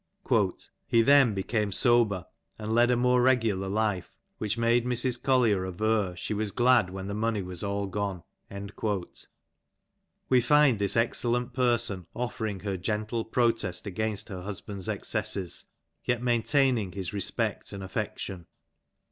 ^* 0.25 0.67
He 0.87 1.03
then 1.03 1.35
became" 1.35 1.71
sober 1.87 2.25
and 2.57 2.73
led 2.73 2.89
a 2.89 2.97
more 2.97 3.21
regular 3.21 3.67
life, 3.67 4.09
which 4.39 4.57
made 4.57 4.83
Mrs. 4.83 5.21
Collier 5.21 5.63
aver 5.63 6.13
*^ 6.13 6.17
she 6.17 6.33
was 6.33 6.49
glad 6.49 6.89
when 6.89 7.05
the 7.05 7.13
money 7.13 7.43
was 7.43 7.61
all 7.61 7.85
gone.'*' 7.85 8.23
We 10.27 10.41
find 10.41 10.79
this 10.79 10.95
excel 10.97 11.29
lent 11.33 11.53
person 11.53 12.07
offering 12.15 12.61
her 12.61 12.77
gentle 12.77 13.23
protest 13.23 13.85
against 13.85 14.29
her 14.29 14.41
husband's 14.41 14.89
excesses, 14.89 15.65
yet 16.03 16.23
maintaining 16.23 16.93
his 16.93 17.13
respect 17.13 17.71
and 17.71 17.83
affection. 17.83 18.47